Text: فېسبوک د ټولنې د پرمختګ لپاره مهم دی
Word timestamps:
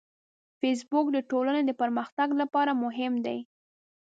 فېسبوک 0.59 1.07
د 1.13 1.17
ټولنې 1.31 1.61
د 1.65 1.71
پرمختګ 1.81 2.29
لپاره 2.41 2.71
مهم 2.83 3.13
دی 3.25 3.39